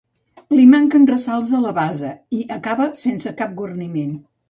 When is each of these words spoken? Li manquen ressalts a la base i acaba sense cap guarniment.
Li 0.59 0.63
manquen 0.71 1.05
ressalts 1.09 1.53
a 1.59 1.63
la 1.67 1.75
base 1.81 2.11
i 2.39 2.43
acaba 2.59 2.91
sense 3.07 3.39
cap 3.45 3.59
guarniment. 3.63 4.23